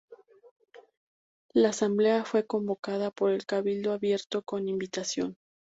[1.53, 5.37] La asamblea fue convocada por el cabildo abierto con invitación.